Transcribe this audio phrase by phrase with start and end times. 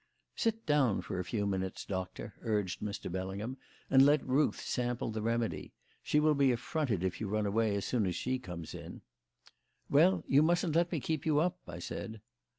[0.35, 3.11] "Sit down for a few minutes, Doctor," urged Mr.
[3.11, 3.57] Bellingham,
[3.87, 5.73] "and let Ruth sample the remedy.
[6.01, 9.01] She will be affronted if you run away as soon as she comes in."
[9.91, 12.19] "Well, you mustn't let me keep you up," I said.